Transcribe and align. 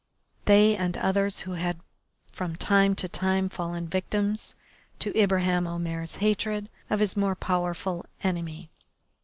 They 0.45 0.75
and 0.75 0.97
others 0.97 1.41
who 1.41 1.51
had 1.51 1.79
from 2.33 2.55
time 2.55 2.95
to 2.95 3.07
time 3.07 3.49
fallen 3.49 3.85
victims 3.87 4.55
to 4.97 5.15
Ibraheim 5.15 5.67
Omair's 5.67 6.15
hatred 6.15 6.69
of 6.89 6.99
his 6.99 7.15
more 7.15 7.35
powerful 7.35 8.07
enemy. 8.23 8.71